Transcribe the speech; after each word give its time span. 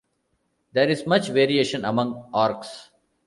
There 0.73 0.89
is 0.89 1.05
much 1.05 1.27
variation 1.29 1.85
among 1.85 2.31
Orcs. 2.33 2.89